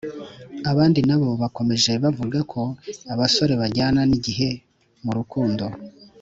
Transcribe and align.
Abandi 0.71 0.99
nabo 1.07 1.29
bakomeje 1.41 1.91
bavuga 2.03 2.39
ko 2.51 2.61
abasore 3.13 3.53
bajyana 3.61 4.01
n’igihe 4.09 4.49
mu 5.03 5.11
rukundo 5.17 5.65